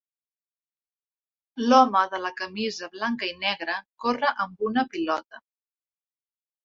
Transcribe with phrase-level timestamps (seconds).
[1.65, 3.77] L'home de la camisa blanca i negre
[4.07, 5.43] corre amb una pilota.